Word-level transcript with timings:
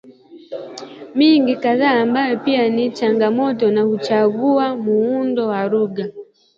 mingine 1.15 1.55
kadha 1.61 1.91
ambayo 1.91 2.37
pia 2.39 2.69
ni 2.69 2.91
changamano 2.91 3.71
na 3.71 3.81
huchagua 3.81 4.75
muundo 4.75 5.47
wa 5.47 5.67
lugha 5.67 6.05